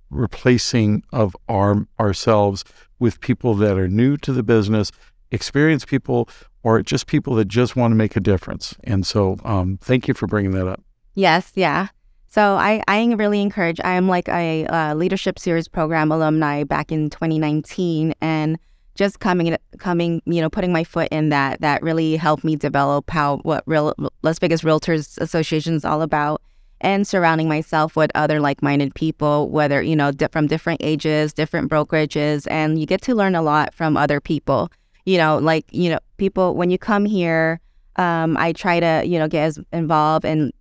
replacing 0.10 1.04
of 1.14 1.36
our 1.48 1.86
ourselves 2.00 2.64
with 3.00 3.20
people 3.20 3.54
that 3.56 3.78
are 3.78 3.88
new 3.88 4.18
to 4.18 4.34
the 4.34 4.44
business, 4.44 4.92
experienced 5.32 5.88
people, 5.88 6.28
or 6.64 6.82
just 6.82 7.08
people 7.08 7.36
that 7.36 7.48
just 7.48 7.76
want 7.76 7.92
to 7.92 7.96
make 7.96 8.16
a 8.16 8.20
difference. 8.20 8.76
And 8.84 9.06
so, 9.06 9.38
um, 9.44 9.78
thank 9.82 10.08
you 10.08 10.14
for 10.14 10.28
bringing 10.28 10.52
that 10.52 10.68
up. 10.68 10.84
Yes, 11.14 11.52
yeah. 11.56 11.88
So 12.32 12.56
I, 12.56 12.82
I 12.88 13.04
really 13.16 13.42
encourage. 13.42 13.82
I 13.84 13.92
am 13.92 14.08
like 14.08 14.30
a 14.30 14.66
uh, 14.68 14.94
leadership 14.94 15.38
series 15.38 15.68
program 15.68 16.14
alumni 16.14 16.64
back 16.64 16.90
in 16.90 17.10
2019, 17.10 18.14
and 18.22 18.58
just 18.96 19.20
coming, 19.20 19.58
coming, 19.80 20.22
you 20.24 20.40
know, 20.40 20.50
putting 20.50 20.72
my 20.72 20.86
foot 20.86 21.10
in 21.12 21.28
that 21.28 21.60
that 21.60 21.84
really 21.84 22.16
helped 22.16 22.46
me 22.46 22.56
develop 22.56 23.10
how 23.10 23.40
what 23.40 23.66
real 23.66 23.94
Las 24.22 24.40
Vegas 24.40 24.62
Realtors 24.62 25.18
Association 25.18 25.74
is 25.74 25.84
all 25.84 26.02
about, 26.02 26.42
and 26.80 27.06
surrounding 27.06 27.50
myself 27.50 27.98
with 27.98 28.10
other 28.16 28.40
like-minded 28.40 28.96
people, 28.96 29.50
whether 29.50 29.82
you 29.82 29.98
know 29.98 30.14
di- 30.14 30.30
from 30.32 30.48
different 30.48 30.82
ages, 30.82 31.34
different 31.34 31.70
brokerages, 31.70 32.50
and 32.50 32.80
you 32.80 32.86
get 32.86 33.02
to 33.02 33.14
learn 33.14 33.36
a 33.36 33.42
lot 33.42 33.74
from 33.74 33.98
other 33.98 34.22
people. 34.22 34.72
You 35.06 35.18
know, 35.18 35.38
like 35.38 35.66
you 35.70 35.90
know, 35.90 36.00
people 36.16 36.56
when 36.56 36.70
you 36.70 36.78
come 36.78 37.04
here. 37.04 37.60
Um, 37.98 38.38
I 38.38 38.54
try 38.54 38.80
to, 38.80 39.04
you 39.06 39.20
know, 39.20 39.28
get 39.28 39.44
as 39.44 39.60
involved 39.74 40.24
and 40.24 40.54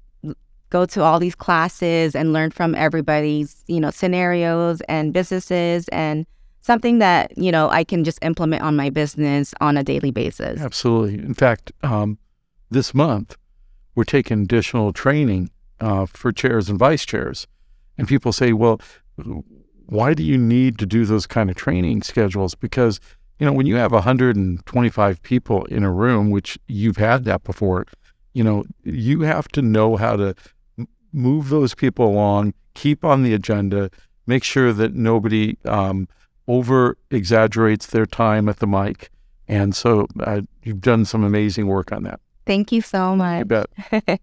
go 0.71 0.87
to 0.87 1.03
all 1.03 1.19
these 1.19 1.35
classes 1.35 2.15
and 2.15 2.33
learn 2.33 2.51
from 2.51 2.75
everybody's 2.75 3.63
you 3.67 3.81
know 3.81 3.91
scenarios 3.91 4.81
and 4.83 5.13
businesses 5.13 5.89
and 5.89 6.27
something 6.63 6.99
that 6.99 7.37
you 7.37 7.53
know 7.53 7.69
i 7.71 7.85
can 7.85 8.05
just 8.05 8.19
implement 8.23 8.63
on 8.63 8.75
my 8.77 8.89
business 8.91 9.55
on 9.61 9.77
a 9.77 9.83
daily 9.83 10.11
basis 10.11 10.61
Absolutely. 10.61 11.15
In 11.15 11.35
fact, 11.35 11.73
um, 11.83 12.19
this 12.71 12.95
month 12.95 13.37
we're 13.95 14.05
taking 14.05 14.43
additional 14.43 14.93
training 14.93 15.51
uh, 15.81 16.07
for 16.07 16.33
chairs 16.33 16.69
and 16.69 16.79
vice 16.79 17.05
chairs, 17.05 17.47
and 17.99 18.07
people 18.07 18.33
say, 18.33 18.53
"Well, 18.53 18.81
why 19.87 20.15
do 20.15 20.23
you 20.23 20.39
need 20.39 20.79
to 20.79 20.87
do 20.87 21.05
those 21.05 21.27
kind 21.27 21.51
of 21.51 21.57
training 21.57 22.03
schedules?" 22.03 22.55
Because 22.55 23.01
you 23.39 23.47
know, 23.47 23.53
when 23.53 23.67
you 23.67 23.77
have 23.77 23.93
125 23.93 25.23
people 25.23 25.65
in 25.67 25.83
a 25.83 25.91
room, 25.91 26.31
which 26.31 26.59
you've 26.67 26.99
had 26.99 27.25
that 27.25 27.43
before, 27.43 27.87
you 28.35 28.45
know, 28.45 28.65
you 28.85 29.23
have 29.23 29.49
to 29.49 29.63
know 29.63 29.97
how 29.97 30.17
to 30.17 30.35
move 31.13 31.49
those 31.49 31.75
people 31.75 32.07
along, 32.07 32.55
keep 32.75 33.05
on 33.05 33.23
the 33.23 33.35
agenda, 33.35 33.91
make 34.27 34.45
sure 34.45 34.73
that 34.73 34.95
nobody 34.95 35.57
um, 35.65 36.09
over 36.47 36.97
exaggerates 37.11 37.87
their 37.89 38.07
time 38.07 38.49
at 38.49 38.59
the 38.59 38.67
mic. 38.67 39.11
And 39.49 39.75
so 39.75 40.07
uh, 40.21 40.43
you've 40.63 40.81
done 40.81 41.05
some 41.05 41.25
amazing 41.25 41.67
work 41.67 41.93
on 41.93 42.05
that. 42.05 42.21
thank 42.47 42.71
you 42.73 42.81
so 42.81 43.13
I 43.13 43.15
much 43.17 43.49
bet. 43.49 43.67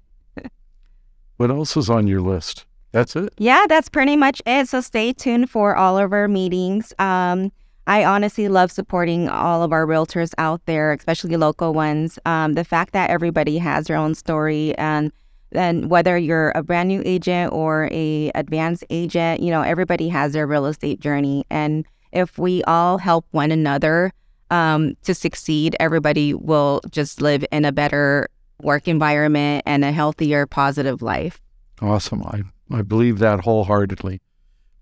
what 1.38 1.50
else 1.52 1.76
is 1.78 1.90
on 1.90 2.08
your 2.08 2.22
list? 2.22 2.66
That's 2.94 3.16
it. 3.16 3.34
yeah 3.38 3.66
that's 3.68 3.90
pretty 3.90 4.16
much 4.16 4.42
it 4.46 4.70
so 4.70 4.80
stay 4.82 5.12
tuned 5.14 5.50
for 5.52 5.76
all 5.76 5.98
of 5.98 6.14
our 6.14 6.28
meetings 6.28 6.94
um 7.00 7.52
I 7.86 8.04
honestly 8.06 8.48
love 8.50 8.72
supporting 8.72 9.30
all 9.30 9.64
of 9.64 9.72
our 9.72 9.86
realtors 9.86 10.34
out 10.38 10.62
there, 10.66 10.92
especially 10.92 11.38
local 11.38 11.74
ones. 11.74 12.20
Um, 12.26 12.52
the 12.54 12.66
fact 12.66 12.92
that 12.92 13.10
everybody 13.10 13.58
has 13.60 13.86
their 13.88 13.96
own 13.96 14.14
story 14.14 14.76
and 14.78 15.10
then 15.52 15.90
whether 15.90 16.18
you're 16.18 16.52
a 16.56 16.64
brand 16.64 16.90
new 16.90 17.02
agent 17.06 17.54
or 17.54 17.90
a 17.92 18.32
advanced 18.36 18.84
agent, 18.90 19.42
you 19.42 19.52
know, 19.52 19.62
everybody 19.62 20.10
has 20.10 20.34
their 20.34 20.48
real 20.48 20.66
estate 20.66 21.00
journey. 21.00 21.46
And 21.50 21.86
if 22.12 22.38
we 22.38 22.64
all 22.64 22.98
help 22.98 23.26
one 23.32 23.52
another 23.52 24.12
um, 24.52 24.96
to 25.04 25.14
succeed, 25.14 25.76
everybody 25.80 26.34
will 26.34 26.82
just 26.90 27.22
live 27.22 27.46
in 27.52 27.66
a 27.66 27.72
better 27.72 28.30
work 28.62 28.88
environment 28.88 29.64
and 29.66 29.86
a 29.86 29.92
healthier, 29.92 30.46
positive 30.46 31.02
life. 31.02 31.40
Awesome. 31.82 32.24
I, 32.24 32.44
I 32.72 32.82
believe 32.82 33.20
that 33.20 33.42
wholeheartedly. 33.42 34.22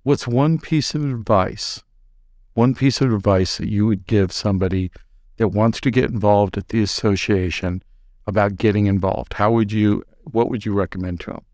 What's 0.04 0.28
one 0.28 0.60
piece 0.60 0.94
of 0.96 1.04
advice, 1.04 1.84
one 2.54 2.76
piece 2.76 3.02
of 3.02 3.12
advice 3.12 3.58
that 3.58 3.70
you 3.70 3.86
would 3.88 4.06
give 4.06 4.32
somebody 4.32 4.92
that 5.38 5.50
wants 5.50 5.82
to 5.82 5.92
get 5.92 6.10
involved 6.10 6.58
at 6.58 6.70
the 6.70 6.82
association 6.82 7.84
about 8.28 8.56
getting 8.56 8.86
involved? 8.86 9.34
How 9.34 9.52
would 9.52 9.72
you, 9.72 10.04
what 10.32 10.50
would 10.50 10.66
you 10.66 10.74
recommend 10.74 11.20
to 11.22 11.32
them? 11.32 11.46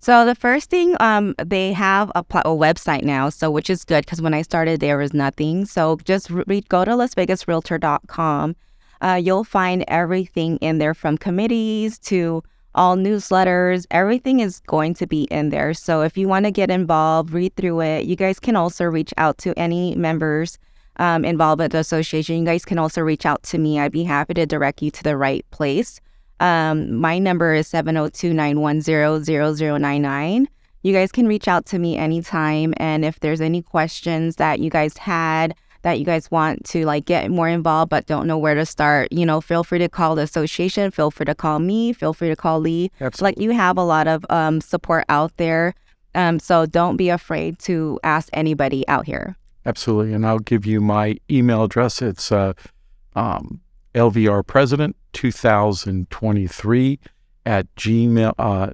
So 0.00 0.24
the 0.24 0.34
first 0.34 0.70
thing, 0.70 0.96
um, 1.00 1.34
they 1.44 1.72
have 1.72 2.12
a, 2.14 2.22
pl- 2.22 2.42
a 2.44 2.50
website 2.50 3.02
now, 3.02 3.30
so 3.30 3.50
which 3.50 3.68
is 3.68 3.84
good 3.84 4.04
because 4.04 4.22
when 4.22 4.32
I 4.32 4.42
started 4.42 4.80
there 4.80 4.96
was 4.96 5.12
nothing. 5.12 5.64
So 5.66 5.98
just 6.04 6.30
re- 6.30 6.60
go 6.68 6.84
to 6.84 6.92
LasVegasRealtor.com. 6.92 8.56
Uh, 9.00 9.20
you'll 9.22 9.44
find 9.44 9.84
everything 9.88 10.56
in 10.58 10.78
there 10.78 10.94
from 10.94 11.18
committees 11.18 11.98
to 12.00 12.42
all 12.74 12.96
newsletters. 12.96 13.86
Everything 13.90 14.40
is 14.40 14.60
going 14.60 14.94
to 14.94 15.06
be 15.06 15.24
in 15.24 15.50
there. 15.50 15.74
So 15.74 16.02
if 16.02 16.16
you 16.16 16.28
want 16.28 16.44
to 16.44 16.52
get 16.52 16.70
involved, 16.70 17.32
read 17.32 17.54
through 17.56 17.80
it. 17.80 18.04
You 18.04 18.16
guys 18.16 18.38
can 18.38 18.56
also 18.56 18.84
reach 18.84 19.12
out 19.16 19.38
to 19.38 19.58
any 19.58 19.94
members 19.96 20.58
um, 20.96 21.24
involved 21.24 21.60
with 21.60 21.72
the 21.72 21.78
association. 21.78 22.38
You 22.38 22.44
guys 22.44 22.64
can 22.64 22.78
also 22.78 23.00
reach 23.00 23.26
out 23.26 23.42
to 23.44 23.58
me. 23.58 23.80
I'd 23.80 23.92
be 23.92 24.04
happy 24.04 24.34
to 24.34 24.46
direct 24.46 24.82
you 24.82 24.90
to 24.92 25.02
the 25.02 25.16
right 25.16 25.44
place. 25.50 26.00
Um, 26.40 26.94
my 26.94 27.18
number 27.18 27.54
is 27.54 27.66
702 27.68 28.32
910 28.32 29.24
0099. 29.54 30.48
You 30.82 30.92
guys 30.92 31.10
can 31.10 31.26
reach 31.26 31.48
out 31.48 31.66
to 31.66 31.78
me 31.78 31.96
anytime. 31.96 32.72
And 32.76 33.04
if 33.04 33.20
there's 33.20 33.40
any 33.40 33.62
questions 33.62 34.36
that 34.36 34.60
you 34.60 34.70
guys 34.70 34.96
had, 34.96 35.54
that 35.82 35.98
you 35.98 36.04
guys 36.04 36.30
want 36.30 36.64
to 36.64 36.84
like 36.84 37.04
get 37.04 37.30
more 37.30 37.48
involved 37.48 37.90
but 37.90 38.06
don't 38.06 38.26
know 38.26 38.38
where 38.38 38.54
to 38.54 38.66
start, 38.66 39.12
you 39.12 39.24
know, 39.24 39.40
feel 39.40 39.64
free 39.64 39.78
to 39.78 39.88
call 39.88 40.14
the 40.14 40.22
association, 40.22 40.90
feel 40.90 41.10
free 41.10 41.26
to 41.26 41.34
call 41.34 41.58
me, 41.58 41.92
feel 41.92 42.12
free 42.12 42.28
to 42.28 42.36
call 42.36 42.60
Lee. 42.60 42.90
Absolutely. 43.00 43.24
Like 43.24 43.40
you 43.42 43.56
have 43.56 43.76
a 43.76 43.84
lot 43.84 44.08
of 44.08 44.24
um, 44.30 44.60
support 44.60 45.04
out 45.08 45.36
there. 45.36 45.74
Um, 46.14 46.40
so 46.40 46.66
don't 46.66 46.96
be 46.96 47.10
afraid 47.10 47.58
to 47.60 48.00
ask 48.02 48.28
anybody 48.32 48.86
out 48.88 49.06
here. 49.06 49.36
Absolutely. 49.66 50.14
And 50.14 50.26
I'll 50.26 50.38
give 50.38 50.66
you 50.66 50.80
my 50.80 51.16
email 51.30 51.64
address. 51.64 52.02
It's 52.02 52.32
uh, 52.32 52.54
um, 53.14 53.60
LVR 53.94 54.46
President 54.46 54.96
2023 55.12 56.98
at 57.46 57.74
Gmail, 57.76 58.34
uh, 58.38 58.70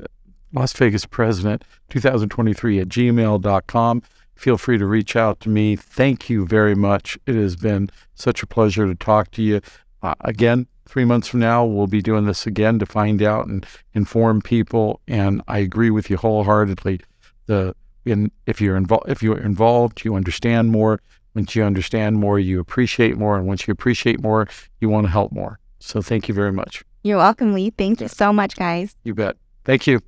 Las 0.52 0.72
Vegas 0.72 1.06
President 1.06 1.64
2023 1.90 2.80
at 2.80 2.88
gmail.com. 2.88 4.02
Feel 4.34 4.58
free 4.58 4.78
to 4.78 4.86
reach 4.86 5.16
out 5.16 5.40
to 5.40 5.48
me. 5.48 5.76
Thank 5.76 6.28
you 6.28 6.46
very 6.46 6.74
much. 6.74 7.18
It 7.26 7.36
has 7.36 7.56
been 7.56 7.88
such 8.14 8.42
a 8.42 8.46
pleasure 8.46 8.86
to 8.86 8.94
talk 8.94 9.30
to 9.32 9.42
you. 9.42 9.60
Uh, 10.02 10.14
again, 10.20 10.66
three 10.86 11.04
months 11.04 11.28
from 11.28 11.40
now, 11.40 11.64
we'll 11.64 11.86
be 11.86 12.02
doing 12.02 12.26
this 12.26 12.46
again 12.46 12.78
to 12.80 12.86
find 12.86 13.22
out 13.22 13.46
and 13.46 13.64
inform 13.94 14.42
people. 14.42 15.00
And 15.06 15.40
I 15.48 15.58
agree 15.58 15.90
with 15.90 16.10
you 16.10 16.16
wholeheartedly. 16.16 17.00
The 17.46 17.74
in, 18.04 18.30
if 18.46 18.60
you're 18.60 18.76
involved, 18.76 19.08
if 19.08 19.22
you're 19.22 19.38
involved, 19.38 20.04
you 20.04 20.14
understand 20.14 20.70
more. 20.70 21.00
Once 21.34 21.54
you 21.56 21.64
understand 21.64 22.16
more, 22.16 22.38
you 22.38 22.60
appreciate 22.60 23.16
more, 23.16 23.36
and 23.36 23.46
once 23.46 23.66
you 23.66 23.72
appreciate 23.72 24.22
more, 24.22 24.46
you 24.80 24.88
want 24.88 25.06
to 25.06 25.10
help 25.10 25.32
more. 25.32 25.58
So 25.84 26.00
thank 26.00 26.28
you 26.28 26.34
very 26.34 26.52
much. 26.52 26.82
You're 27.02 27.18
welcome, 27.18 27.52
Lee. 27.52 27.68
Thank 27.68 28.00
you 28.00 28.08
so 28.08 28.32
much, 28.32 28.56
guys. 28.56 28.96
You 29.04 29.14
bet. 29.14 29.36
Thank 29.64 29.86
you. 29.86 30.00